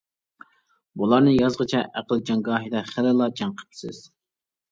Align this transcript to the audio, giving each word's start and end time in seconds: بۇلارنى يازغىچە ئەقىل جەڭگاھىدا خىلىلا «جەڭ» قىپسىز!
بۇلارنى 1.01 1.33
يازغىچە 1.33 1.81
ئەقىل 2.01 2.23
جەڭگاھىدا 2.29 2.83
خىلىلا 2.87 3.27
«جەڭ» 3.43 3.51
قىپسىز! 3.61 4.01